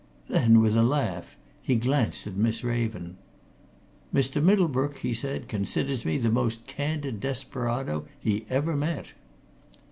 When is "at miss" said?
2.25-2.63